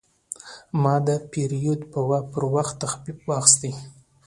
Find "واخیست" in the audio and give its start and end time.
3.27-3.61